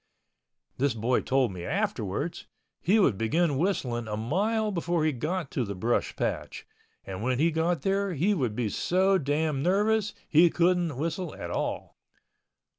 This 0.79 0.95
boy 0.95 1.19
told 1.21 1.53
me 1.53 1.63
afterwards 1.63 2.47
he 2.81 2.97
would 2.97 3.19
begin 3.19 3.59
whistling 3.59 4.07
a 4.07 4.17
mile 4.17 4.71
before 4.71 5.05
he 5.05 5.11
got 5.11 5.51
to 5.51 5.63
the 5.63 5.75
brush 5.75 6.15
patch, 6.15 6.65
and 7.05 7.21
when 7.21 7.37
he 7.37 7.51
got 7.51 7.83
there 7.83 8.13
he 8.15 8.33
would 8.33 8.55
be 8.55 8.67
so 8.67 9.19
damn 9.19 9.61
nervous 9.61 10.15
he 10.27 10.49
couldn't 10.49 10.97
whistle 10.97 11.35
at 11.35 11.51
all. 11.51 11.99